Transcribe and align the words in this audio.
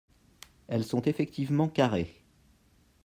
Elles 0.67 0.83
sont 0.83 1.03
effectivement 1.03 1.69
carrées. 1.69 2.23